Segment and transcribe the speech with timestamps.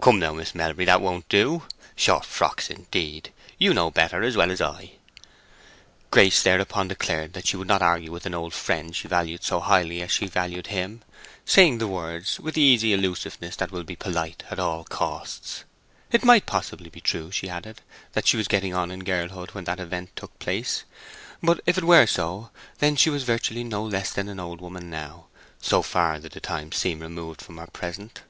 [0.00, 1.62] "Come now, Miss Melbury, that won't do!
[1.94, 3.30] Short frocks, indeed!
[3.56, 4.94] You know better, as well as I."
[6.10, 9.60] Grace thereupon declared that she would not argue with an old friend she valued so
[9.60, 11.02] highly as she valued him,
[11.46, 15.62] saying the words with the easy elusiveness that will be polite at all costs.
[16.10, 17.80] It might possibly be true, she added,
[18.14, 20.82] that she was getting on in girlhood when that event took place;
[21.40, 22.50] but if it were so,
[22.80, 25.26] then she was virtually no less than an old woman now,
[25.62, 28.22] so far did the time seem removed from her present.